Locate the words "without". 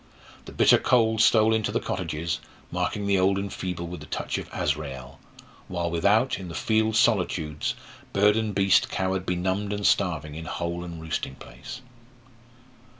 5.91-6.39